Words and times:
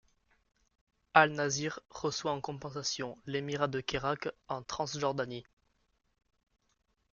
Al-Nasir 1.13 1.79
reçoit 1.91 2.31
en 2.31 2.41
compensation 2.41 3.19
l’émirat 3.27 3.67
de 3.67 3.81
Kérak, 3.81 4.29
en 4.47 4.63
Transjordanie. 4.63 5.45